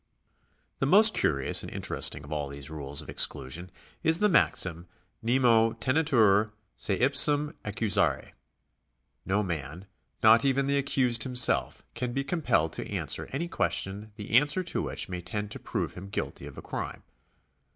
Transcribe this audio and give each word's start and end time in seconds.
The 0.79 0.87
most 0.87 1.13
curious 1.13 1.61
and 1.61 1.71
interesting 1.71 2.23
of 2.23 2.31
all 2.31 2.49
these 2.49 2.71
rules 2.71 3.03
of 3.03 3.07
exclusion 3.09 3.69
is 4.01 4.17
the 4.17 4.29
maxim. 4.29 4.87
Nemo 5.21 5.73
tejietur 5.73 6.53
se 6.75 6.97
ipsum 6.99 7.53
accusare. 7.63 8.31
No 9.27 9.43
man, 9.43 9.85
not 10.23 10.43
even 10.43 10.65
the 10.65 10.79
accused 10.79 11.21
himself, 11.21 11.83
can 11.93 12.13
be 12.13 12.23
compelled 12.23 12.73
to 12.73 12.89
answer 12.91 13.29
any 13.31 13.47
question 13.47 14.11
the 14.15 14.31
answer 14.31 14.63
to 14.63 14.81
which 14.81 15.07
may 15.07 15.21
tend 15.21 15.51
to 15.51 15.59
prove 15.59 15.93
him 15.93 16.09
guilty 16.09 16.47
of 16.47 16.57
a 16.57 16.63
crime. 16.63 17.03